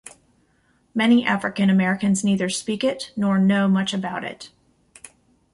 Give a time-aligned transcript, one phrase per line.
[0.95, 4.49] Many African Americans neither speak it nor know much about it.